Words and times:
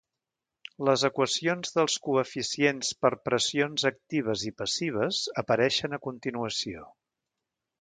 Les 0.87 1.01
equacions 1.09 1.75
dels 1.75 1.97
coeficients 2.07 2.89
per 3.03 3.11
pressions 3.29 3.85
actives 3.91 4.47
i 4.51 4.53
passives 4.63 5.21
apareixen 5.43 5.99
a 5.99 6.01
continuació. 6.09 6.91